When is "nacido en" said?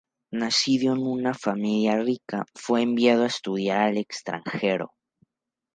0.31-1.03